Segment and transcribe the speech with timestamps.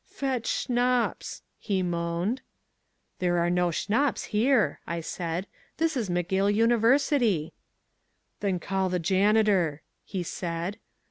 [0.07, 2.41] "Fetch Schnapps," he moaned.
[3.19, 5.45] "There are no Schnapps here," I said,
[5.77, 7.53] "this is McGill University."
[8.39, 10.79] "Then call the janitor," he said.